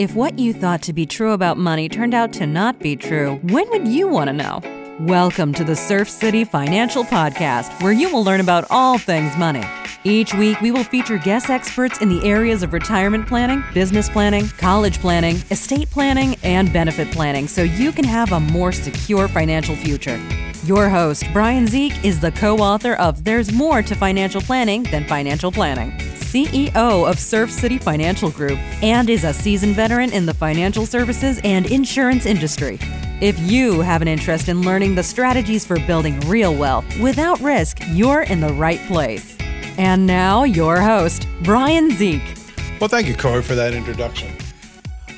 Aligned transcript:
If 0.00 0.14
what 0.14 0.38
you 0.38 0.54
thought 0.54 0.80
to 0.84 0.94
be 0.94 1.04
true 1.04 1.32
about 1.32 1.58
money 1.58 1.86
turned 1.86 2.14
out 2.14 2.32
to 2.32 2.46
not 2.46 2.78
be 2.78 2.96
true, 2.96 3.34
when 3.42 3.68
would 3.68 3.86
you 3.86 4.08
want 4.08 4.28
to 4.28 4.32
know? 4.32 4.62
Welcome 5.00 5.52
to 5.52 5.62
the 5.62 5.76
Surf 5.76 6.08
City 6.08 6.42
Financial 6.42 7.04
Podcast, 7.04 7.82
where 7.82 7.92
you 7.92 8.10
will 8.10 8.24
learn 8.24 8.40
about 8.40 8.64
all 8.70 8.96
things 8.96 9.36
money. 9.36 9.62
Each 10.02 10.32
week, 10.32 10.58
we 10.62 10.70
will 10.70 10.84
feature 10.84 11.18
guest 11.18 11.50
experts 11.50 12.00
in 12.00 12.08
the 12.08 12.26
areas 12.26 12.62
of 12.62 12.72
retirement 12.72 13.28
planning, 13.28 13.62
business 13.74 14.08
planning, 14.08 14.48
college 14.56 14.98
planning, 15.00 15.36
estate 15.50 15.90
planning, 15.90 16.34
and 16.42 16.72
benefit 16.72 17.12
planning 17.12 17.46
so 17.46 17.62
you 17.62 17.92
can 17.92 18.06
have 18.06 18.32
a 18.32 18.40
more 18.40 18.72
secure 18.72 19.28
financial 19.28 19.76
future. 19.76 20.18
Your 20.64 20.88
host, 20.88 21.24
Brian 21.30 21.66
Zeke, 21.66 22.02
is 22.02 22.20
the 22.20 22.32
co 22.32 22.56
author 22.56 22.94
of 22.94 23.22
There's 23.24 23.52
More 23.52 23.82
to 23.82 23.94
Financial 23.94 24.40
Planning 24.40 24.84
Than 24.84 25.04
Financial 25.04 25.52
Planning. 25.52 26.09
CEO 26.30 27.10
of 27.10 27.18
Surf 27.18 27.50
City 27.50 27.76
Financial 27.76 28.30
Group, 28.30 28.56
and 28.84 29.10
is 29.10 29.24
a 29.24 29.32
seasoned 29.32 29.74
veteran 29.74 30.12
in 30.12 30.26
the 30.26 30.34
financial 30.34 30.86
services 30.86 31.40
and 31.42 31.66
insurance 31.66 32.24
industry. 32.24 32.78
If 33.20 33.36
you 33.40 33.80
have 33.80 34.00
an 34.00 34.06
interest 34.06 34.48
in 34.48 34.62
learning 34.62 34.94
the 34.94 35.02
strategies 35.02 35.66
for 35.66 35.80
building 35.80 36.20
real 36.20 36.54
wealth 36.54 36.84
without 37.00 37.40
risk, 37.40 37.80
you're 37.88 38.22
in 38.22 38.40
the 38.40 38.52
right 38.52 38.78
place. 38.86 39.36
And 39.76 40.06
now, 40.06 40.44
your 40.44 40.80
host, 40.80 41.26
Brian 41.42 41.90
Zeke. 41.90 42.36
Well, 42.80 42.88
thank 42.88 43.08
you, 43.08 43.16
Corey, 43.16 43.42
for 43.42 43.56
that 43.56 43.74
introduction. 43.74 44.32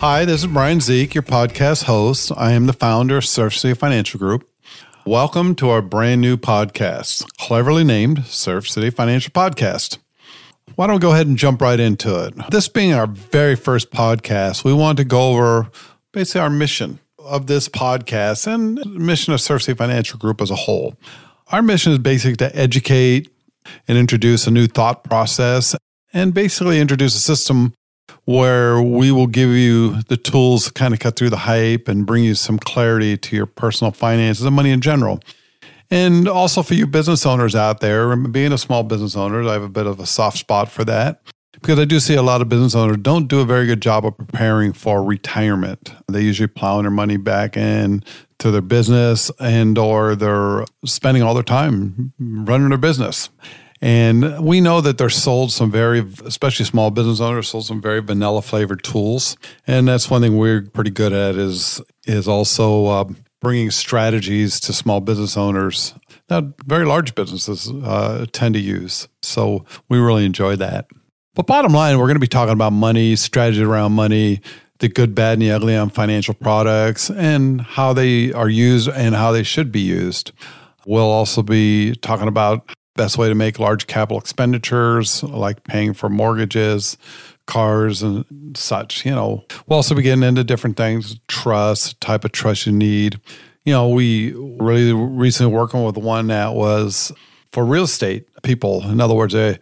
Hi, 0.01 0.25
this 0.25 0.41
is 0.41 0.47
Brian 0.47 0.81
Zeke, 0.81 1.15
your 1.15 1.23
podcast 1.23 1.85
host. 1.85 2.33
I 2.37 2.53
am 2.53 2.65
the 2.65 2.73
founder 2.73 3.19
of 3.19 3.27
Surf 3.27 3.55
City 3.57 3.75
Financial 3.75 4.19
Group. 4.19 4.49
Welcome 5.05 5.57
to 5.57 5.69
our 5.69 5.83
brand 5.83 6.23
new 6.23 6.39
podcast, 6.39 7.27
cleverly 7.37 7.85
named 7.85 8.25
Surf 8.25 8.67
City 8.67 8.89
Financial 8.89 9.31
Podcast. 9.31 9.99
Why 10.77 10.87
don't 10.87 10.97
we 10.97 11.01
go 11.01 11.13
ahead 11.13 11.27
and 11.27 11.37
jump 11.37 11.61
right 11.61 11.79
into 11.79 12.25
it? 12.25 12.35
This 12.51 12.67
being 12.69 12.95
our 12.95 13.07
very 13.07 13.57
first 13.57 13.91
podcast, 13.91 14.65
we 14.65 14.73
want 14.73 14.97
to 14.99 15.05
go 15.05 15.33
over 15.33 15.71
basically 16.13 16.41
our 16.41 16.51
mission 16.51 16.99
of 17.19 17.47
this 17.47 17.69
podcast 17.69 18.47
and 18.47 18.85
mission 18.97 19.35
of 19.35 19.41
Surf 19.41 19.63
City 19.63 19.77
Financial 19.77 20.19
Group 20.19 20.41
as 20.41 20.51
a 20.51 20.57
whole. 20.57 20.95
Our 21.49 21.61
mission 21.61 21.93
is 21.93 21.99
basically 21.99 22.37
to 22.37 22.57
educate 22.57 23.29
and 23.87 23.99
introduce 23.99 24.47
a 24.47 24.51
new 24.51 24.67
thought 24.67 25.05
process 25.05 25.77
and 26.15 26.33
basically 26.33 26.81
introduce 26.81 27.15
a 27.15 27.21
system 27.21 27.75
where 28.25 28.81
we 28.81 29.13
will 29.13 29.27
give 29.27 29.51
you 29.51 30.03
the 30.05 30.17
tools 30.17 30.67
to 30.67 30.73
kind 30.73 30.95
of 30.95 31.01
cut 31.01 31.17
through 31.17 31.31
the 31.31 31.37
hype 31.37 31.87
and 31.87 32.07
bring 32.07 32.25
you 32.25 32.35
some 32.35 32.59
clarity 32.59 33.17
to 33.19 33.37
your 33.37 33.47
personal 33.47 33.93
finances 33.93 34.47
and 34.47 34.57
money 34.57 34.71
in 34.71 34.81
general. 34.81 35.21
And 35.93 36.27
also 36.27 36.63
for 36.63 36.73
you 36.73 36.87
business 36.87 37.27
owners 37.27 37.55
out 37.55 37.81
there, 37.81 38.17
being 38.17 38.51
a 38.51 38.57
small 38.57 38.83
business 38.83 39.15
owner, 39.15 39.47
I 39.47 39.53
have 39.53 39.63
a 39.63 39.69
bit 39.69 39.87
of 39.87 40.01
a 40.01 40.07
soft 40.07 40.39
spot 40.39 40.71
for 40.71 40.87
that 40.87 41.21
because 41.53 41.79
I 41.79 41.85
do 41.85 42.01
see 42.01 42.15
a 42.15 42.23
lot 42.23 42.41
of 42.41 42.49
business 42.49 42.75
owners 42.75 42.97
don't 43.03 43.29
do 43.29 43.41
a 43.41 43.45
very 43.45 43.67
good 43.67 43.83
job 43.83 44.07
of 44.07 44.17
preparing 44.17 44.73
for 44.73 45.05
retirement. 45.05 45.93
They 46.11 46.23
usually 46.23 46.47
plowing 46.47 46.85
their 46.85 46.91
money 46.91 47.19
back 47.19 47.59
in 47.59 48.03
to 48.39 48.51
their 48.51 48.63
business 48.63 49.31
and 49.39 49.77
or 49.77 50.17
they're 50.17 50.65
spending 50.87 51.23
all 51.23 51.35
their 51.35 51.43
time 51.43 52.15
running 52.19 52.71
their 52.71 52.79
business. 52.79 53.29
And 53.83 54.43
we 54.43 54.63
know 54.63 54.81
that 54.81 54.97
they're 54.97 55.11
sold 55.11 55.53
some 55.53 55.71
very, 55.71 55.99
especially 56.25 56.65
small 56.65 56.91
business 56.91 57.21
owners, 57.21 57.49
sold 57.49 57.67
some 57.67 57.83
very 57.83 58.01
vanilla 58.01 58.41
flavored 58.41 58.83
tools. 58.83 59.37
And 59.67 59.89
that's 59.89 60.09
one 60.09 60.23
thing 60.23 60.39
we're 60.39 60.63
pretty 60.63 60.91
good 60.91 61.13
at 61.13 61.35
is 61.35 61.83
is 62.07 62.27
also 62.27 62.87
uh, 62.87 63.05
bringing 63.43 63.71
strategies 63.71 64.59
to 64.61 64.73
small 64.73 65.01
business 65.01 65.37
owners 65.37 65.95
that 66.29 66.45
very 66.65 66.87
large 66.87 67.15
businesses 67.15 67.71
uh, 67.71 68.25
tend 68.33 68.55
to 68.55 68.61
use. 68.61 69.09
So 69.21 69.67
we 69.89 69.99
really 69.99 70.25
enjoy 70.25 70.57
that. 70.57 70.87
But 71.35 71.47
bottom 71.47 71.73
line, 71.73 71.99
we're 71.99 72.07
going 72.07 72.17
to 72.17 72.21
be 72.21 72.27
talking 72.27 72.53
about 72.53 72.73
money, 72.73 73.17
strategy 73.17 73.63
around 73.63 73.93
money, 73.93 74.41
the 74.79 74.89
good, 74.89 75.15
bad, 75.15 75.35
and 75.35 75.43
the 75.43 75.51
ugly 75.51 75.77
on 75.77 75.91
financial 75.91 76.35
products, 76.35 77.11
and 77.11 77.61
how 77.61 77.93
they 77.93 78.33
are 78.33 78.49
used 78.49 78.89
and 78.89 79.15
how 79.15 79.33
they 79.33 79.43
should 79.43 79.73
be 79.73 79.81
used. 79.81 80.33
We'll 80.87 81.11
also 81.11 81.43
be 81.43 81.95
talking 81.97 82.29
about 82.29 82.71
best 82.97 83.17
way 83.17 83.29
to 83.29 83.35
make 83.35 83.59
large 83.59 83.87
capital 83.87 84.19
expenditures, 84.19 85.23
like 85.23 85.65
paying 85.65 85.95
for 85.95 86.09
mortgages, 86.09 86.99
cars 87.47 88.03
and 88.03 88.57
such. 88.57 89.05
You 89.05 89.13
know, 89.13 89.45
we'll 89.67 89.77
also 89.77 89.95
be 89.95 90.03
getting 90.03 90.23
into 90.23 90.45
different 90.45 90.77
things, 90.77 91.19
trust, 91.29 92.01
type 92.01 92.25
of 92.25 92.33
trust 92.33 92.67
you 92.67 92.73
need. 92.73 93.21
You 93.65 93.73
know, 93.73 93.89
we 93.89 94.33
really 94.33 94.93
recently 94.93 95.53
working 95.53 95.85
with 95.85 95.97
one 95.97 96.29
that 96.29 96.55
was 96.55 97.13
for 97.53 97.65
real 97.65 97.85
estate 97.85 98.29
people. 98.43 98.83
In 98.89 99.01
other 99.01 99.15
words, 99.15 99.35
they, 99.35 99.59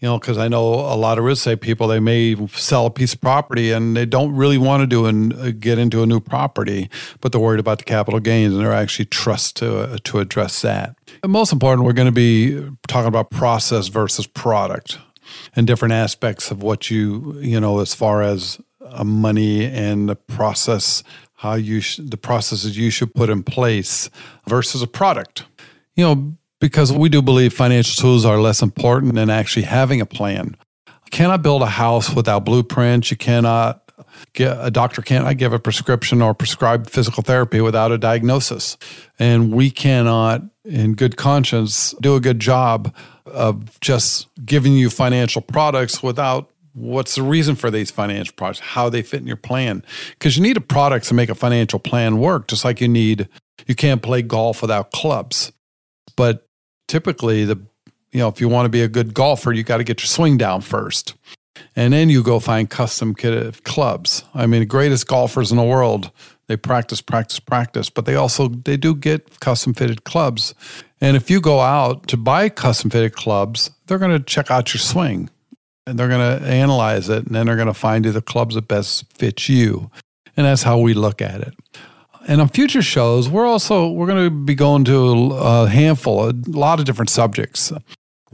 you 0.00 0.08
know, 0.08 0.18
because 0.18 0.38
I 0.38 0.48
know 0.48 0.74
a 0.74 0.96
lot 0.96 1.18
of 1.18 1.24
real 1.24 1.34
estate 1.34 1.60
people, 1.60 1.86
they 1.86 2.00
may 2.00 2.34
sell 2.48 2.86
a 2.86 2.90
piece 2.90 3.14
of 3.14 3.20
property 3.20 3.70
and 3.70 3.96
they 3.96 4.06
don't 4.06 4.34
really 4.34 4.58
want 4.58 4.82
to 4.82 4.86
do 4.86 5.06
and 5.06 5.32
uh, 5.32 5.52
get 5.52 5.78
into 5.78 6.02
a 6.02 6.06
new 6.06 6.20
property, 6.20 6.90
but 7.20 7.32
they're 7.32 7.40
worried 7.40 7.60
about 7.60 7.78
the 7.78 7.84
capital 7.84 8.20
gains 8.20 8.52
and 8.52 8.62
they're 8.62 8.72
actually 8.72 9.06
trust 9.06 9.56
to 9.56 9.80
uh, 9.80 9.98
to 10.04 10.18
address 10.18 10.62
that. 10.62 10.96
And 11.22 11.30
most 11.30 11.52
important, 11.52 11.86
we're 11.86 11.92
going 11.92 12.06
to 12.06 12.12
be 12.12 12.60
talking 12.88 13.08
about 13.08 13.30
process 13.30 13.88
versus 13.88 14.26
product 14.26 14.98
and 15.54 15.66
different 15.66 15.92
aspects 15.92 16.50
of 16.50 16.62
what 16.62 16.90
you 16.90 17.38
you 17.40 17.60
know 17.60 17.80
as 17.80 17.94
far 17.94 18.22
as 18.22 18.60
uh, 18.84 19.04
money 19.04 19.64
and 19.64 20.08
the 20.08 20.16
process 20.16 21.02
how 21.34 21.54
you 21.54 21.80
sh- 21.80 22.00
the 22.02 22.16
processes 22.16 22.76
you 22.76 22.90
should 22.90 23.14
put 23.14 23.28
in 23.28 23.42
place 23.42 24.08
versus 24.48 24.82
a 24.82 24.86
product. 24.86 25.44
You 25.94 26.04
know 26.04 26.36
because 26.60 26.92
we 26.92 27.10
do 27.10 27.20
believe 27.20 27.52
financial 27.52 28.00
tools 28.00 28.24
are 28.24 28.38
less 28.38 28.62
important 28.62 29.14
than 29.16 29.28
actually 29.28 29.64
having 29.64 30.00
a 30.00 30.06
plan. 30.06 30.56
Cannot 31.10 31.42
build 31.42 31.60
a 31.60 31.66
house 31.66 32.14
without 32.14 32.44
blueprints. 32.44 33.10
You 33.10 33.18
cannot 33.18 33.84
get 34.32 34.56
a 34.60 34.70
doctor 34.70 35.02
cannot 35.02 35.36
give 35.36 35.52
a 35.52 35.58
prescription 35.58 36.22
or 36.22 36.34
prescribe 36.34 36.88
physical 36.88 37.22
therapy 37.22 37.60
without 37.60 37.92
a 37.92 37.98
diagnosis. 37.98 38.76
And 39.18 39.52
we 39.52 39.70
cannot 39.70 40.42
in 40.64 40.94
good 40.94 41.16
conscience 41.16 41.94
do 42.00 42.16
a 42.16 42.20
good 42.20 42.40
job 42.40 42.94
of 43.26 43.80
just 43.80 44.28
giving 44.44 44.74
you 44.74 44.90
financial 44.90 45.42
products 45.42 46.02
without 46.02 46.50
what's 46.74 47.14
the 47.14 47.22
reason 47.22 47.54
for 47.54 47.70
these 47.70 47.90
financial 47.90 48.34
products, 48.34 48.60
how 48.60 48.88
they 48.88 49.02
fit 49.02 49.20
in 49.20 49.26
your 49.26 49.36
plan. 49.36 49.82
Because 50.10 50.36
you 50.36 50.42
need 50.42 50.56
a 50.56 50.60
product 50.60 51.06
to 51.06 51.14
make 51.14 51.28
a 51.28 51.34
financial 51.34 51.78
plan 51.78 52.18
work, 52.18 52.48
just 52.48 52.64
like 52.64 52.80
you 52.80 52.88
need, 52.88 53.28
you 53.66 53.74
can't 53.74 54.02
play 54.02 54.22
golf 54.22 54.60
without 54.60 54.90
clubs. 54.90 55.52
But 56.16 56.48
typically, 56.88 57.44
the 57.44 57.60
you 58.14 58.20
know, 58.20 58.28
if 58.28 58.40
you 58.40 58.48
want 58.48 58.64
to 58.64 58.70
be 58.70 58.80
a 58.80 58.88
good 58.88 59.12
golfer, 59.12 59.52
you 59.52 59.64
got 59.64 59.78
to 59.78 59.84
get 59.84 60.00
your 60.00 60.06
swing 60.06 60.38
down 60.38 60.60
first. 60.60 61.14
And 61.74 61.92
then 61.92 62.08
you 62.08 62.22
go 62.22 62.38
find 62.38 62.70
custom 62.70 63.12
kit 63.14 63.46
uh, 63.46 63.50
clubs. 63.64 64.24
I 64.34 64.46
mean, 64.46 64.60
the 64.60 64.66
greatest 64.66 65.08
golfers 65.08 65.50
in 65.50 65.56
the 65.56 65.64
world, 65.64 66.12
they 66.46 66.56
practice, 66.56 67.00
practice, 67.00 67.40
practice, 67.40 67.90
but 67.90 68.06
they 68.06 68.14
also 68.14 68.48
they 68.48 68.76
do 68.76 68.94
get 68.94 69.40
custom 69.40 69.74
fitted 69.74 70.04
clubs. 70.04 70.54
And 71.04 71.18
if 71.18 71.28
you 71.28 71.38
go 71.38 71.60
out 71.60 72.08
to 72.08 72.16
buy 72.16 72.48
custom 72.48 72.88
fitted 72.88 73.12
clubs, 73.12 73.70
they're 73.86 73.98
going 73.98 74.18
to 74.18 74.24
check 74.24 74.50
out 74.50 74.72
your 74.72 74.80
swing 74.80 75.28
and 75.86 75.98
they're 75.98 76.08
going 76.08 76.40
to 76.40 76.46
analyze 76.46 77.10
it 77.10 77.26
and 77.26 77.34
then 77.34 77.44
they're 77.44 77.56
going 77.56 77.68
to 77.68 77.74
find 77.74 78.06
you 78.06 78.10
the 78.10 78.22
clubs 78.22 78.54
that 78.54 78.68
best 78.68 79.04
fit 79.12 79.46
you. 79.46 79.90
And 80.34 80.46
that's 80.46 80.62
how 80.62 80.78
we 80.78 80.94
look 80.94 81.20
at 81.20 81.42
it. 81.42 81.52
And 82.26 82.40
on 82.40 82.48
future 82.48 82.80
shows, 82.80 83.28
we're 83.28 83.44
also 83.44 83.90
we're 83.90 84.06
going 84.06 84.24
to 84.24 84.30
be 84.30 84.54
going 84.54 84.84
to 84.84 85.34
uh, 85.34 85.64
a 85.64 85.68
handful, 85.68 86.30
a 86.30 86.32
lot 86.46 86.78
of 86.78 86.86
different 86.86 87.10
subjects. 87.10 87.70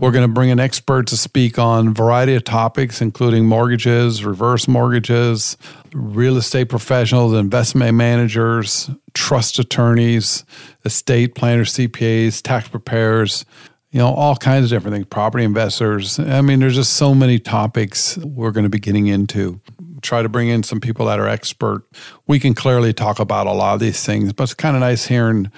We're 0.00 0.12
going 0.12 0.26
to 0.26 0.32
bring 0.32 0.50
an 0.50 0.58
expert 0.58 1.08
to 1.08 1.16
speak 1.18 1.58
on 1.58 1.88
a 1.88 1.90
variety 1.90 2.34
of 2.34 2.42
topics, 2.42 3.02
including 3.02 3.44
mortgages, 3.44 4.24
reverse 4.24 4.66
mortgages, 4.66 5.58
real 5.92 6.38
estate 6.38 6.70
professionals, 6.70 7.34
investment 7.34 7.94
managers, 7.94 8.88
trust 9.12 9.58
attorneys, 9.58 10.46
estate 10.86 11.34
planners, 11.34 11.74
CPAs, 11.74 12.40
tax 12.40 12.66
preparers, 12.68 13.44
you 13.90 13.98
know, 13.98 14.08
all 14.08 14.36
kinds 14.36 14.64
of 14.64 14.70
different 14.70 14.94
things, 14.94 15.06
property 15.06 15.44
investors. 15.44 16.18
I 16.18 16.40
mean, 16.40 16.60
there's 16.60 16.76
just 16.76 16.94
so 16.94 17.14
many 17.14 17.38
topics 17.38 18.16
we're 18.18 18.52
going 18.52 18.64
to 18.64 18.70
be 18.70 18.80
getting 18.80 19.06
into. 19.06 19.60
Try 20.00 20.22
to 20.22 20.30
bring 20.30 20.48
in 20.48 20.62
some 20.62 20.80
people 20.80 21.04
that 21.06 21.20
are 21.20 21.28
expert. 21.28 21.84
We 22.26 22.40
can 22.40 22.54
clearly 22.54 22.94
talk 22.94 23.20
about 23.20 23.46
a 23.46 23.52
lot 23.52 23.74
of 23.74 23.80
these 23.80 24.02
things, 24.02 24.32
but 24.32 24.44
it's 24.44 24.54
kind 24.54 24.76
of 24.76 24.80
nice 24.80 25.04
hearing 25.04 25.50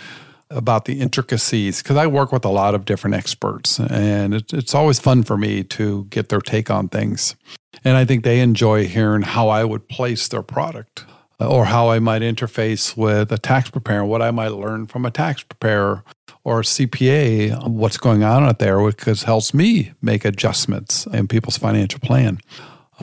about 0.52 0.84
the 0.84 1.00
intricacies 1.00 1.82
because 1.82 1.96
I 1.96 2.06
work 2.06 2.32
with 2.32 2.44
a 2.44 2.50
lot 2.50 2.75
of 2.75 2.84
different 2.84 3.16
experts 3.16 3.78
and 3.78 4.34
it, 4.34 4.52
it's 4.52 4.75
always 4.75 5.00
fun 5.00 5.22
for 5.22 5.37
me 5.37 5.64
to 5.64 6.04
get 6.04 6.28
their 6.28 6.40
take 6.40 6.70
on 6.70 6.88
things. 6.88 7.37
And 7.84 7.96
I 7.96 8.04
think 8.04 8.22
they 8.22 8.40
enjoy 8.40 8.87
hearing 8.87 9.22
how 9.22 9.49
I 9.49 9.64
would 9.64 9.88
place 9.88 10.28
their 10.28 10.43
product 10.43 11.04
or 11.40 11.64
how 11.64 11.90
I 11.90 11.99
might 11.99 12.22
interface 12.22 12.96
with 12.96 13.32
a 13.32 13.38
tax 13.38 13.70
preparer, 13.70 14.04
what 14.04 14.22
I 14.22 14.31
might 14.31 14.52
learn 14.52 14.87
from 14.87 15.04
a 15.04 15.10
tax 15.10 15.43
preparer 15.43 16.04
or 16.44 16.60
a 16.60 16.64
CPA, 16.64 17.69
what's 17.69 17.96
going 17.96 18.22
on 18.22 18.44
out 18.44 18.58
there, 18.58 18.84
because 18.87 19.25
helps 19.25 19.54
me 19.54 19.93
make 20.00 20.25
adjustments 20.25 21.06
in 21.06 21.28
people's 21.28 21.56
financial 21.56 22.00
plan. 22.00 22.38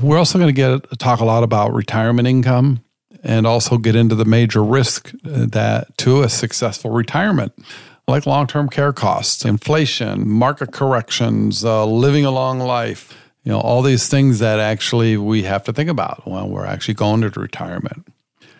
We're 0.02 0.18
also 0.18 0.40
going 0.40 0.54
to 0.54 0.54
get 0.54 1.00
talk 1.00 1.20
a 1.20 1.26
lot 1.26 1.44
about 1.44 1.74
retirement 1.74 2.28
income 2.28 2.84
and 3.24 3.46
also 3.46 3.78
get 3.78 3.96
into 3.96 4.16
the 4.16 4.26
major 4.26 4.64
risk 4.64 5.12
uh, 5.26 5.46
that 5.46 5.98
to 5.98 6.22
a 6.22 6.30
successful 6.30 6.92
retirement 6.92 7.54
like 8.08 8.26
long-term 8.26 8.70
care 8.70 8.94
costs 8.94 9.46
inflation 9.46 10.28
market 10.28 10.72
corrections 10.72 11.64
uh, 11.64 11.86
living 11.86 12.26
a 12.26 12.32
long 12.32 12.60
life 12.60 13.16
You 13.44 13.54
know, 13.54 13.62
all 13.62 13.82
these 13.82 14.10
things 14.10 14.40
that 14.40 14.60
actually 14.60 15.18
we 15.18 15.44
have 15.44 15.64
to 15.64 15.74
think 15.74 15.90
about 15.90 16.28
when 16.28 16.50
we're 16.50 16.66
actually 16.66 16.96
going 16.96 17.22
to 17.22 17.40
retirement. 17.40 18.06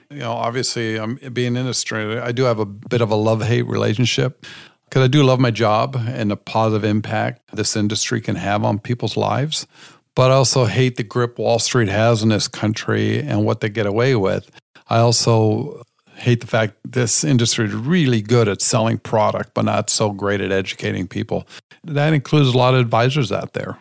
You 0.10 0.20
know, 0.20 0.32
obviously, 0.32 0.98
I'm 0.98 1.16
being 1.34 1.56
in 1.56 1.58
industry. 1.58 2.18
I 2.18 2.32
do 2.32 2.44
have 2.46 2.60
a 2.60 2.66
bit 2.66 3.02
of 3.02 3.12
a 3.12 3.16
love 3.16 3.44
hate 3.44 3.68
relationship 3.68 4.46
because 4.86 5.04
I 5.04 5.08
do 5.08 5.22
love 5.22 5.40
my 5.40 5.52
job 5.52 5.96
and 5.96 6.32
the 6.32 6.38
positive 6.38 6.84
impact 6.84 7.42
this 7.54 7.76
industry 7.76 8.22
can 8.22 8.36
have 8.36 8.64
on 8.64 8.80
people's 8.80 9.16
lives. 9.16 9.68
But 10.16 10.32
I 10.32 10.36
also 10.36 10.66
hate 10.66 10.98
the 10.98 11.04
grip 11.04 11.38
Wall 11.40 11.60
Street 11.60 11.90
has 11.90 12.24
in 12.24 12.30
this 12.30 12.48
country 12.48 13.20
and 13.20 13.46
what 13.46 13.62
they 13.62 13.70
get 13.70 13.86
away 13.86 14.16
with. 14.16 14.50
I 14.90 15.00
also 15.00 15.84
hate 16.16 16.42
the 16.42 16.48
fact 16.48 16.76
this 16.84 17.24
industry 17.24 17.66
is 17.66 17.74
really 17.74 18.22
good 18.22 18.48
at 18.48 18.62
selling 18.62 18.98
product, 18.98 19.54
but 19.54 19.66
not 19.66 19.90
so 19.90 20.12
great 20.12 20.42
at 20.42 20.52
educating 20.52 21.08
people. 21.08 21.48
That 21.84 22.14
includes 22.14 22.50
a 22.50 22.58
lot 22.58 22.74
of 22.74 22.82
advisors 22.82 23.32
out 23.32 23.54
there. 23.54 23.80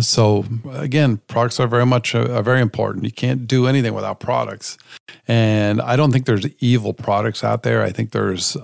So 0.00 0.44
again, 0.72 1.18
products 1.28 1.60
are 1.60 1.68
very 1.68 1.86
much 1.86 2.14
uh, 2.14 2.32
are 2.32 2.42
very 2.42 2.60
important. 2.60 3.04
You 3.04 3.12
can't 3.12 3.46
do 3.46 3.66
anything 3.66 3.94
without 3.94 4.18
products, 4.18 4.78
and 5.28 5.80
I 5.80 5.94
don't 5.94 6.10
think 6.10 6.26
there's 6.26 6.46
evil 6.58 6.92
products 6.92 7.44
out 7.44 7.62
there. 7.62 7.82
I 7.82 7.92
think 7.92 8.10
there's 8.10 8.56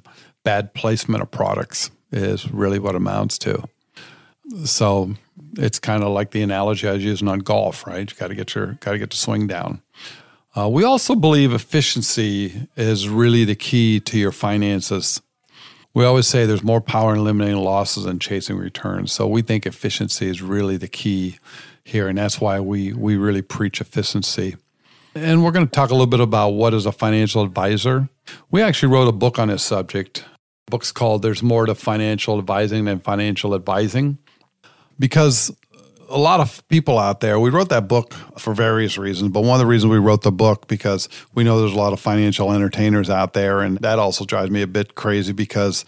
bad 0.43 0.75
placement 0.75 1.23
of 1.23 1.31
products 1.31 1.91
is 2.11 2.51
really 2.51 2.79
what 2.79 2.97
amounts 2.97 3.39
to. 3.39 3.63
So 4.65 5.15
it's 5.57 5.79
kind 5.79 6.03
of 6.03 6.13
like 6.13 6.33
the 6.33 6.43
analogy 6.43 6.89
I 6.89 6.93
was 6.93 7.05
using 7.05 7.29
on 7.29 7.41
golf, 7.41 7.87
right? 7.87 8.11
You 8.11 8.17
got 8.17 8.29
to 8.29 8.35
get 8.35 8.55
your 8.55 8.75
got 8.81 8.93
to 8.93 8.99
get 8.99 9.11
the 9.11 9.17
swing 9.17 9.47
down. 9.47 9.83
Uh, 10.55 10.69
we 10.69 10.85
also 10.85 11.15
believe 11.15 11.53
efficiency 11.53 12.69
is 12.77 13.09
really 13.09 13.45
the 13.45 13.55
key 13.55 14.01
to 14.01 14.19
your 14.19 14.33
finances. 14.33 15.23
We 15.95 16.05
always 16.05 16.27
say 16.27 16.45
there's 16.45 16.63
more 16.63 16.81
power 16.81 17.13
in 17.13 17.21
eliminating 17.21 17.59
losses 17.59 18.05
than 18.05 18.19
chasing 18.19 18.57
returns. 18.57 19.13
So 19.13 19.27
we 19.27 19.43
think 19.43 19.67
efficiency 19.67 20.29
is 20.29 20.43
really 20.43 20.77
the 20.77 20.89
key 20.89 21.39
here, 21.85 22.09
and 22.09 22.19
that's 22.19 22.41
why 22.41 22.61
we 22.61 22.93
we 22.93 23.17
really 23.17 23.43
preach 23.43 23.81
efficiency. 23.81 24.57
And 25.15 25.45
we're 25.45 25.51
going 25.51 25.67
to 25.67 25.71
talk 25.71 25.91
a 25.91 25.95
little 25.95 26.07
bit 26.07 26.21
about 26.21 26.51
what 26.51 26.73
is 26.73 26.87
a 26.87 26.93
financial 26.93 27.43
advisor. 27.43 28.09
We 28.51 28.63
actually 28.63 28.93
wrote 28.93 29.09
a 29.09 29.13
book 29.13 29.39
on 29.39 29.49
this 29.49 29.63
subject. 29.63 30.25
The 30.67 30.71
book's 30.71 30.93
called 30.93 31.23
"There's 31.23 31.43
More 31.43 31.67
to 31.67 31.75
Financial 31.75 32.39
Advising 32.39 32.85
Than 32.87 32.99
Financial 32.99 33.55
Advising," 33.55 34.19
because 34.99 35.53
a 36.13 36.19
lot 36.19 36.41
of 36.41 36.67
people 36.69 36.99
out 36.99 37.21
there. 37.21 37.41
We 37.41 37.51
wrote 37.51 37.71
that 37.71 37.89
book 37.89 38.13
for 38.39 38.55
various 38.55 38.99
reasons, 38.99 39.31
but 39.31 39.41
one 39.41 39.55
of 39.55 39.61
the 39.61 39.67
reasons 39.67 39.91
we 39.91 39.99
wrote 39.99 40.23
the 40.23 40.33
book 40.33 40.69
because 40.69 41.09
we 41.35 41.43
know 41.43 41.59
there's 41.61 41.73
a 41.73 41.79
lot 41.79 41.93
of 41.93 42.01
financial 42.01 42.53
entertainers 42.53 43.11
out 43.11 43.33
there, 43.33 43.61
and 43.61 43.79
that 43.79 43.99
also 43.99 44.25
drives 44.25 44.51
me 44.51 44.63
a 44.63 44.67
bit 44.67 44.95
crazy 44.95 45.33
because 45.33 45.85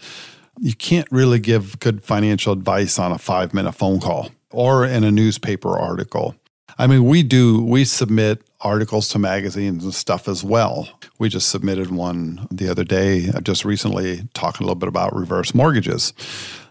you 0.59 0.73
can't 0.73 1.07
really 1.11 1.39
give 1.39 1.79
good 1.79 2.03
financial 2.03 2.53
advice 2.53 2.97
on 2.97 3.11
a 3.11 3.17
five 3.17 3.53
minute 3.53 3.73
phone 3.73 3.99
call 3.99 4.31
or 4.51 4.85
in 4.85 5.03
a 5.03 5.11
newspaper 5.11 5.77
article. 5.77 6.35
I 6.77 6.87
mean, 6.87 7.05
we 7.05 7.23
do, 7.23 7.63
we 7.63 7.85
submit 7.85 8.41
articles 8.59 9.07
to 9.09 9.19
magazines 9.19 9.83
and 9.83 9.93
stuff 9.93 10.27
as 10.27 10.43
well. 10.43 10.89
We 11.19 11.29
just 11.29 11.49
submitted 11.49 11.91
one 11.91 12.47
the 12.51 12.67
other 12.67 12.83
day, 12.83 13.29
just 13.43 13.63
recently, 13.63 14.27
talking 14.33 14.63
a 14.63 14.67
little 14.67 14.75
bit 14.75 14.89
about 14.89 15.15
reverse 15.15 15.53
mortgages 15.53 16.13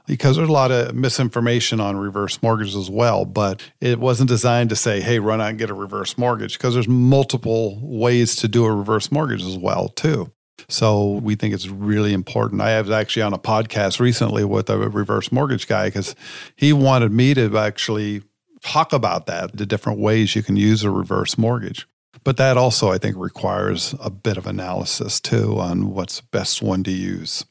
because 0.06 0.36
there's 0.36 0.48
a 0.48 0.52
lot 0.52 0.70
of 0.70 0.94
misinformation 0.94 1.80
on 1.80 1.96
reverse 1.96 2.42
mortgages 2.42 2.76
as 2.76 2.90
well. 2.90 3.24
But 3.24 3.62
it 3.80 3.98
wasn't 3.98 4.28
designed 4.28 4.70
to 4.70 4.76
say, 4.76 5.00
hey, 5.00 5.18
run 5.18 5.40
out 5.40 5.50
and 5.50 5.58
get 5.58 5.70
a 5.70 5.74
reverse 5.74 6.18
mortgage 6.18 6.58
because 6.58 6.74
there's 6.74 6.88
multiple 6.88 7.78
ways 7.82 8.36
to 8.36 8.48
do 8.48 8.64
a 8.64 8.74
reverse 8.74 9.10
mortgage 9.10 9.42
as 9.42 9.56
well, 9.56 9.88
too. 9.88 10.30
So 10.68 11.12
we 11.22 11.34
think 11.34 11.54
it's 11.54 11.68
really 11.68 12.12
important. 12.12 12.60
I 12.60 12.80
was 12.80 12.90
actually 12.90 13.22
on 13.22 13.34
a 13.34 13.38
podcast 13.38 14.00
recently 14.00 14.44
with 14.44 14.70
a 14.70 14.78
reverse 14.78 15.32
mortgage 15.32 15.66
guy 15.66 15.88
because 15.88 16.14
he 16.56 16.72
wanted 16.72 17.12
me 17.12 17.34
to 17.34 17.56
actually 17.58 18.22
talk 18.62 18.92
about 18.92 19.26
that, 19.26 19.56
the 19.56 19.66
different 19.66 19.98
ways 19.98 20.34
you 20.34 20.42
can 20.42 20.56
use 20.56 20.82
a 20.84 20.90
reverse 20.90 21.36
mortgage. 21.36 21.86
But 22.22 22.38
that 22.38 22.56
also, 22.56 22.90
I 22.90 22.98
think, 22.98 23.16
requires 23.18 23.94
a 24.00 24.10
bit 24.10 24.38
of 24.38 24.46
analysis 24.46 25.20
too 25.20 25.58
on 25.58 25.90
what's 25.90 26.20
best 26.20 26.62
one 26.62 26.82
to 26.84 26.90
use. 26.90 27.44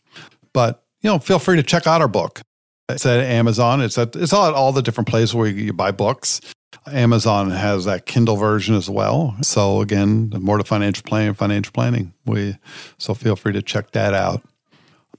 But 0.54 0.83
you 1.04 1.10
know, 1.10 1.20
feel 1.20 1.38
free 1.38 1.58
to 1.58 1.64
check 1.64 1.86
out 1.86 2.02
our 2.02 2.08
book. 2.08 2.42
It's 2.90 3.06
at 3.06 3.20
Amazon. 3.20 3.82
It's 3.82 3.98
at 3.98 4.16
it's 4.16 4.34
all 4.34 4.48
at 4.48 4.54
all 4.54 4.72
the 4.72 4.82
different 4.82 5.08
places 5.08 5.36
where 5.36 5.48
you 5.48 5.74
buy 5.74 5.92
books. 5.92 6.42
Amazon 6.88 7.52
has 7.52 7.86
that 7.86 8.06
Kindle 8.06 8.36
version 8.36 8.76
as 8.76 8.90
well. 8.90 9.36
So 9.42 9.82
again, 9.82 10.32
more 10.40 10.58
to 10.58 10.64
financial 10.64 11.04
planning, 11.04 11.34
financial 11.34 11.72
planning. 11.72 12.14
We 12.26 12.58
so 12.98 13.14
feel 13.14 13.36
free 13.36 13.54
to 13.54 13.62
check 13.62 13.92
that 13.92 14.14
out. 14.14 14.42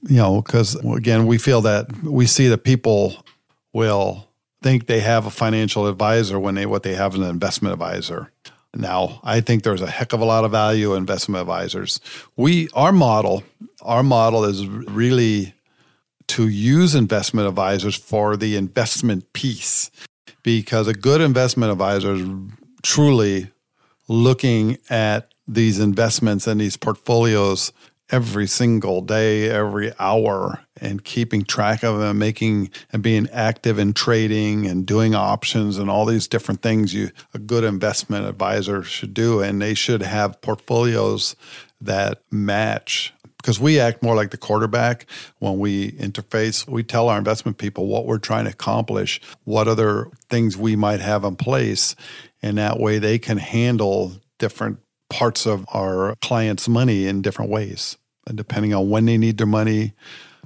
You 0.07 0.17
know, 0.17 0.41
because 0.41 0.75
again, 0.75 1.25
we 1.25 1.37
feel 1.37 1.61
that 1.61 2.03
we 2.03 2.27
see 2.27 2.47
that 2.49 2.63
people 2.63 3.23
will 3.73 4.27
think 4.61 4.87
they 4.87 4.99
have 4.99 5.25
a 5.25 5.31
financial 5.31 5.87
advisor 5.87 6.39
when 6.39 6.55
they 6.55 6.65
what 6.65 6.83
they 6.83 6.95
have 6.95 7.13
is 7.13 7.19
an 7.19 7.29
investment 7.29 7.73
advisor. 7.73 8.31
Now, 8.75 9.21
I 9.23 9.39
think 9.39 9.63
there's 9.63 9.81
a 9.81 9.89
heck 9.89 10.11
of 10.13 10.19
a 10.19 10.25
lot 10.25 10.43
of 10.43 10.51
value 10.51 10.91
in 10.93 10.97
investment 10.97 11.41
advisors. 11.41 11.99
We 12.35 12.69
our 12.73 12.91
model, 12.91 13.43
our 13.81 14.03
model 14.03 14.43
is 14.43 14.67
really 14.67 15.53
to 16.27 16.47
use 16.47 16.95
investment 16.95 17.47
advisors 17.47 17.95
for 17.95 18.35
the 18.35 18.55
investment 18.55 19.31
piece 19.33 19.91
because 20.43 20.87
a 20.87 20.93
good 20.93 21.21
investment 21.21 21.71
advisor 21.71 22.13
is 22.13 22.27
truly 22.83 23.51
looking 24.07 24.77
at 24.89 25.33
these 25.47 25.79
investments 25.79 26.47
and 26.47 26.61
these 26.61 26.77
portfolios 26.77 27.71
every 28.11 28.45
single 28.45 29.01
day, 29.01 29.49
every 29.49 29.91
hour, 29.99 30.63
and 30.79 31.03
keeping 31.03 31.43
track 31.43 31.83
of 31.83 31.97
them, 31.99 32.19
making 32.19 32.69
and 32.91 33.01
being 33.01 33.27
active 33.31 33.79
in 33.79 33.93
trading 33.93 34.67
and 34.67 34.85
doing 34.85 35.15
options 35.15 35.77
and 35.77 35.89
all 35.89 36.05
these 36.05 36.27
different 36.27 36.61
things 36.61 36.93
you 36.93 37.09
a 37.33 37.39
good 37.39 37.63
investment 37.63 38.25
advisor 38.27 38.83
should 38.83 39.13
do. 39.13 39.41
And 39.41 39.61
they 39.61 39.73
should 39.73 40.03
have 40.03 40.41
portfolios 40.41 41.35
that 41.81 42.21
match 42.31 43.13
because 43.45 43.59
we 43.59 43.79
act 43.79 44.01
more 44.01 44.15
like 44.15 44.31
the 44.31 44.37
quarterback 44.37 45.05
when 45.37 45.59
we 45.59 45.91
interface. 45.91 46.67
We 46.67 46.81
tell 46.81 47.09
our 47.09 47.19
investment 47.19 47.59
people 47.59 47.85
what 47.85 48.07
we're 48.07 48.17
trying 48.17 48.45
to 48.45 48.49
accomplish, 48.49 49.21
what 49.43 49.67
other 49.67 50.09
things 50.31 50.57
we 50.57 50.75
might 50.75 50.99
have 50.99 51.23
in 51.23 51.35
place, 51.35 51.95
and 52.41 52.57
that 52.57 52.79
way 52.79 52.97
they 52.97 53.19
can 53.19 53.37
handle 53.37 54.13
different 54.39 54.79
parts 55.11 55.45
of 55.45 55.63
our 55.71 56.15
clients' 56.23 56.67
money 56.67 57.05
in 57.05 57.21
different 57.21 57.51
ways. 57.51 57.97
And 58.25 58.35
depending 58.35 58.73
on 58.73 58.89
when 58.89 59.05
they 59.05 59.15
need 59.15 59.37
their 59.37 59.45
money, 59.45 59.93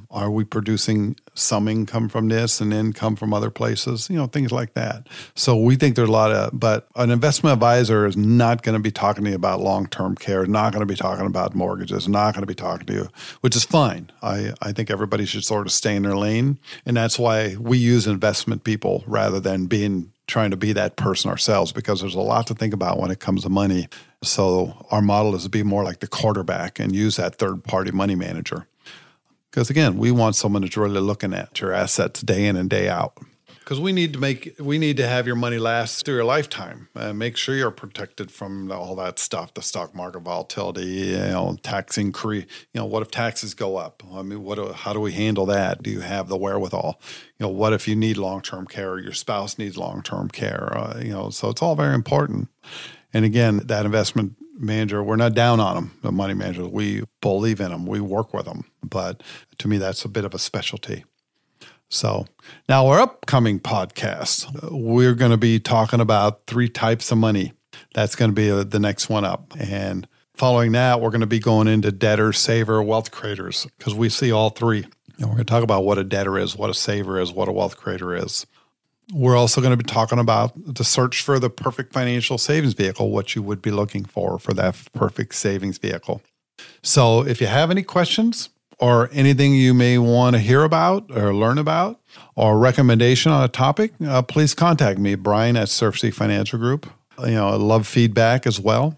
are 0.09 0.29
we 0.31 0.43
producing 0.43 1.15
some 1.33 1.67
income 1.67 2.09
from 2.09 2.27
this 2.27 2.61
and 2.61 2.73
income 2.73 3.15
from 3.15 3.33
other 3.33 3.49
places? 3.49 4.09
You 4.09 4.17
know, 4.17 4.27
things 4.27 4.51
like 4.51 4.73
that. 4.73 5.07
So 5.35 5.57
we 5.57 5.75
think 5.75 5.95
there's 5.95 6.09
a 6.09 6.11
lot 6.11 6.31
of, 6.31 6.57
but 6.57 6.87
an 6.95 7.09
investment 7.11 7.53
advisor 7.53 8.05
is 8.05 8.17
not 8.17 8.63
going 8.63 8.73
to 8.73 8.81
be 8.81 8.91
talking 8.91 9.23
to 9.23 9.29
you 9.29 9.35
about 9.35 9.61
long 9.61 9.87
term 9.87 10.15
care, 10.15 10.45
not 10.45 10.73
going 10.73 10.81
to 10.81 10.91
be 10.91 10.95
talking 10.95 11.25
about 11.25 11.55
mortgages, 11.55 12.07
not 12.07 12.33
going 12.33 12.43
to 12.43 12.47
be 12.47 12.55
talking 12.55 12.87
to 12.87 12.93
you, 12.93 13.09
which 13.41 13.55
is 13.55 13.63
fine. 13.63 14.11
I, 14.21 14.53
I 14.61 14.71
think 14.71 14.89
everybody 14.89 15.25
should 15.25 15.43
sort 15.43 15.67
of 15.67 15.71
stay 15.71 15.95
in 15.95 16.03
their 16.03 16.17
lane. 16.17 16.59
And 16.85 16.97
that's 16.97 17.19
why 17.19 17.55
we 17.59 17.77
use 17.77 18.07
investment 18.07 18.63
people 18.63 19.03
rather 19.07 19.39
than 19.39 19.67
being 19.67 20.11
trying 20.29 20.51
to 20.51 20.57
be 20.57 20.71
that 20.73 20.95
person 20.95 21.29
ourselves 21.29 21.73
because 21.73 21.99
there's 21.99 22.15
a 22.15 22.21
lot 22.21 22.47
to 22.47 22.53
think 22.53 22.73
about 22.73 22.99
when 22.99 23.11
it 23.11 23.19
comes 23.19 23.43
to 23.43 23.49
money. 23.49 23.89
So 24.23 24.85
our 24.91 25.01
model 25.01 25.35
is 25.35 25.43
to 25.43 25.49
be 25.49 25.63
more 25.63 25.83
like 25.83 25.99
the 25.99 26.07
quarterback 26.07 26.79
and 26.79 26.95
use 26.95 27.17
that 27.17 27.35
third 27.35 27.63
party 27.63 27.91
money 27.91 28.15
manager. 28.15 28.67
Because 29.49 29.69
again, 29.69 29.97
we 29.97 30.11
want 30.11 30.35
someone 30.35 30.61
that's 30.61 30.77
really 30.77 30.99
looking 30.99 31.33
at 31.33 31.59
your 31.59 31.73
assets 31.73 32.21
day 32.21 32.45
in 32.45 32.55
and 32.55 32.69
day 32.69 32.89
out. 32.89 33.17
Because 33.59 33.79
we 33.79 33.91
need 33.91 34.13
to 34.13 34.19
make 34.19 34.55
we 34.59 34.79
need 34.79 34.97
to 34.97 35.07
have 35.07 35.27
your 35.27 35.35
money 35.35 35.59
last 35.59 36.03
through 36.03 36.15
your 36.15 36.23
lifetime 36.23 36.89
and 36.95 37.19
make 37.19 37.37
sure 37.37 37.55
you're 37.55 37.69
protected 37.69 38.31
from 38.31 38.71
all 38.71 38.95
that 38.95 39.19
stuff, 39.19 39.53
the 39.53 39.61
stock 39.61 39.93
market 39.93 40.21
volatility, 40.21 40.85
you 40.85 41.17
know, 41.17 41.55
tax 41.61 41.95
increase. 41.95 42.45
You 42.73 42.81
know, 42.81 42.85
what 42.85 43.03
if 43.03 43.11
taxes 43.11 43.53
go 43.53 43.77
up? 43.77 44.01
I 44.11 44.23
mean, 44.23 44.43
what? 44.43 44.55
Do, 44.55 44.71
How 44.71 44.91
do 44.91 44.99
we 44.99 45.11
handle 45.11 45.45
that? 45.47 45.83
Do 45.83 45.91
you 45.91 45.99
have 45.99 46.29
the 46.29 46.37
wherewithal? 46.37 46.99
You 47.37 47.45
know, 47.45 47.51
what 47.51 47.73
if 47.73 47.87
you 47.87 47.95
need 47.95 48.17
long 48.17 48.41
term 48.41 48.65
care? 48.65 48.93
Or 48.93 48.99
your 48.99 49.13
spouse 49.13 49.59
needs 49.59 49.77
long 49.77 50.01
term 50.01 50.29
care. 50.29 50.75
Uh, 50.75 50.99
you 50.99 51.11
know, 51.11 51.29
so 51.29 51.49
it's 51.49 51.61
all 51.61 51.75
very 51.75 51.93
important. 51.93 52.49
And 53.13 53.23
again, 53.23 53.57
that 53.65 53.85
investment 53.85 54.35
manager, 54.59 55.03
we're 55.03 55.15
not 55.15 55.33
down 55.33 55.59
on 55.59 55.75
them, 55.75 55.99
the 56.01 56.11
money 56.11 56.33
managers. 56.33 56.67
We 56.67 57.03
believe 57.21 57.59
in 57.59 57.71
them, 57.71 57.85
we 57.85 57.99
work 57.99 58.33
with 58.33 58.45
them. 58.45 58.65
But 58.83 59.23
to 59.59 59.67
me, 59.67 59.77
that's 59.77 60.05
a 60.05 60.09
bit 60.09 60.25
of 60.25 60.33
a 60.33 60.39
specialty. 60.39 61.05
So 61.89 62.27
now 62.67 62.87
our 62.87 62.99
upcoming 62.99 63.59
podcast, 63.59 64.71
we're 64.71 65.15
going 65.15 65.31
to 65.31 65.37
be 65.37 65.59
talking 65.59 65.99
about 65.99 66.45
three 66.45 66.69
types 66.69 67.11
of 67.11 67.17
money. 67.17 67.53
That's 67.95 68.15
going 68.15 68.29
to 68.29 68.35
be 68.35 68.51
uh, 68.51 68.63
the 68.63 68.79
next 68.79 69.09
one 69.09 69.25
up. 69.25 69.53
And 69.59 70.07
following 70.35 70.73
that, 70.73 71.01
we're 71.01 71.09
going 71.09 71.21
to 71.21 71.27
be 71.27 71.39
going 71.39 71.67
into 71.67 71.91
debtor, 71.91 72.33
saver, 72.33 72.83
wealth 72.83 73.09
creators 73.09 73.67
because 73.77 73.95
we 73.95 74.09
see 74.09 74.31
all 74.31 74.51
three. 74.51 74.85
And 75.17 75.27
we're 75.27 75.35
going 75.35 75.37
to 75.39 75.43
talk 75.45 75.63
about 75.63 75.83
what 75.83 75.97
a 75.97 76.03
debtor 76.03 76.37
is, 76.37 76.55
what 76.55 76.69
a 76.69 76.73
saver 76.73 77.19
is, 77.19 77.33
what 77.33 77.49
a 77.49 77.51
wealth 77.51 77.75
creator 77.75 78.15
is. 78.15 78.45
We're 79.13 79.35
also 79.35 79.59
going 79.61 79.71
to 79.71 79.77
be 79.77 79.83
talking 79.83 80.19
about 80.19 80.53
the 80.55 80.83
search 80.83 81.21
for 81.21 81.39
the 81.39 81.49
perfect 81.49 81.93
financial 81.93 82.37
savings 82.37 82.73
vehicle, 82.73 83.09
what 83.09 83.35
you 83.35 83.41
would 83.41 83.61
be 83.61 83.71
looking 83.71 84.05
for 84.05 84.37
for 84.37 84.53
that 84.53 84.75
perfect 84.93 85.35
savings 85.35 85.77
vehicle. 85.77 86.21
So 86.83 87.25
if 87.25 87.41
you 87.41 87.47
have 87.47 87.71
any 87.71 87.83
questions 87.83 88.49
or 88.77 89.09
anything 89.11 89.53
you 89.55 89.73
may 89.73 89.97
want 89.97 90.35
to 90.35 90.39
hear 90.39 90.63
about 90.63 91.09
or 91.11 91.33
learn 91.33 91.57
about 91.57 91.99
or 92.35 92.57
recommendation 92.57 93.31
on 93.31 93.43
a 93.43 93.47
topic, 93.47 93.93
uh, 94.05 94.21
please 94.21 94.53
contact 94.53 94.99
me, 94.99 95.15
Brian 95.15 95.57
at 95.57 95.69
Surf 95.69 95.99
City 95.99 96.11
Financial 96.11 96.59
Group. 96.59 96.89
You 97.19 97.31
know, 97.31 97.49
I 97.49 97.55
love 97.55 97.87
feedback 97.87 98.47
as 98.47 98.59
well. 98.59 98.97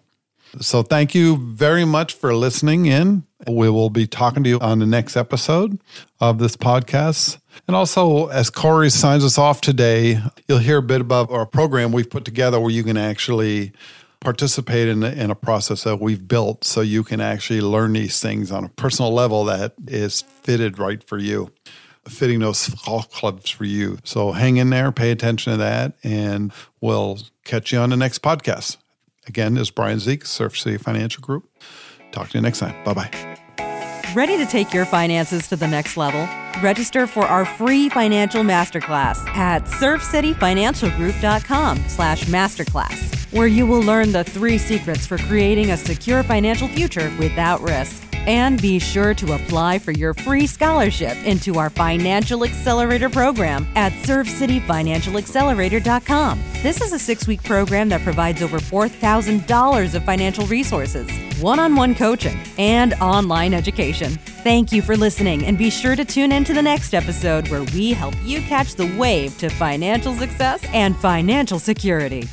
So 0.59 0.83
thank 0.83 1.15
you 1.15 1.37
very 1.37 1.85
much 1.85 2.13
for 2.13 2.35
listening 2.35 2.85
in. 2.85 3.23
We 3.47 3.69
will 3.69 3.89
be 3.89 4.07
talking 4.07 4.43
to 4.43 4.49
you 4.49 4.59
on 4.59 4.79
the 4.79 4.85
next 4.85 5.17
episode 5.17 5.79
of 6.19 6.39
this 6.39 6.55
podcast. 6.55 7.37
And 7.67 7.75
also, 7.75 8.27
as 8.27 8.49
Corey 8.49 8.89
signs 8.89 9.23
us 9.23 9.37
off 9.37 9.61
today, 9.61 10.19
you'll 10.47 10.59
hear 10.59 10.77
a 10.77 10.83
bit 10.83 11.01
about 11.01 11.31
our 11.31 11.45
program 11.45 11.91
we've 11.91 12.09
put 12.09 12.25
together 12.25 12.59
where 12.59 12.71
you 12.71 12.83
can 12.83 12.97
actually 12.97 13.71
participate 14.19 14.87
in, 14.87 15.03
in 15.03 15.31
a 15.31 15.35
process 15.35 15.83
that 15.83 15.99
we've 15.99 16.27
built 16.27 16.63
so 16.63 16.81
you 16.81 17.03
can 17.03 17.19
actually 17.19 17.61
learn 17.61 17.93
these 17.93 18.19
things 18.19 18.51
on 18.51 18.65
a 18.65 18.69
personal 18.69 19.11
level 19.11 19.45
that 19.45 19.73
is 19.87 20.21
fitted 20.21 20.77
right 20.77 21.03
for 21.03 21.17
you 21.17 21.51
fitting 22.07 22.39
those 22.39 22.67
clubs 22.67 23.49
for 23.49 23.65
you. 23.65 23.97
So 24.03 24.31
hang 24.31 24.57
in 24.57 24.69
there, 24.69 24.91
pay 24.91 25.11
attention 25.11 25.51
to 25.51 25.57
that, 25.57 25.93
and 26.03 26.51
we'll 26.79 27.19
catch 27.43 27.71
you 27.71 27.79
on 27.79 27.91
the 27.91 27.97
next 27.97 28.21
podcast. 28.21 28.77
Again, 29.27 29.53
this 29.53 29.63
is 29.63 29.71
Brian 29.71 29.99
Zeke, 29.99 30.25
Surf 30.25 30.57
City 30.57 30.77
Financial 30.77 31.21
Group. 31.21 31.50
Talk 32.11 32.29
to 32.29 32.37
you 32.37 32.41
next 32.41 32.59
time. 32.59 32.75
Bye 32.83 32.93
bye. 32.93 33.09
Ready 34.13 34.37
to 34.37 34.45
take 34.45 34.73
your 34.73 34.85
finances 34.85 35.47
to 35.47 35.55
the 35.55 35.67
next 35.67 35.95
level? 35.95 36.27
Register 36.61 37.07
for 37.07 37.25
our 37.25 37.45
free 37.45 37.87
financial 37.87 38.43
masterclass 38.43 39.25
at 39.29 39.63
surfcityfinancialgroup.com 39.63 41.77
slash 41.87 42.25
masterclass, 42.25 43.31
where 43.31 43.47
you 43.47 43.65
will 43.65 43.81
learn 43.81 44.11
the 44.11 44.25
three 44.25 44.57
secrets 44.57 45.07
for 45.07 45.17
creating 45.17 45.71
a 45.71 45.77
secure 45.77 46.23
financial 46.23 46.67
future 46.67 47.09
without 47.19 47.61
risk. 47.61 48.03
And 48.27 48.61
be 48.61 48.77
sure 48.79 49.13
to 49.15 49.33
apply 49.33 49.79
for 49.79 49.91
your 49.91 50.13
free 50.13 50.45
scholarship 50.45 51.17
into 51.25 51.57
our 51.57 51.69
Financial 51.69 52.43
Accelerator 52.43 53.09
program 53.09 53.65
at 53.75 53.93
SurfCityFinancialAccelerator.com. 53.93 56.43
This 56.61 56.81
is 56.81 56.93
a 56.93 56.99
six 56.99 57.27
week 57.27 57.41
program 57.43 57.89
that 57.89 58.01
provides 58.01 58.43
over 58.43 58.59
$4,000 58.59 59.95
of 59.95 60.03
financial 60.03 60.45
resources, 60.45 61.09
one 61.41 61.59
on 61.59 61.75
one 61.75 61.95
coaching, 61.95 62.39
and 62.57 62.93
online 62.95 63.53
education. 63.53 64.11
Thank 64.43 64.71
you 64.71 64.81
for 64.81 64.95
listening, 64.95 65.45
and 65.45 65.57
be 65.57 65.69
sure 65.69 65.95
to 65.95 66.05
tune 66.05 66.31
in 66.31 66.43
to 66.43 66.53
the 66.53 66.61
next 66.61 66.93
episode 66.93 67.47
where 67.47 67.63
we 67.73 67.93
help 67.93 68.13
you 68.23 68.41
catch 68.41 68.75
the 68.75 68.93
wave 68.97 69.37
to 69.39 69.49
financial 69.49 70.13
success 70.13 70.63
and 70.73 70.95
financial 70.97 71.59
security. 71.59 72.27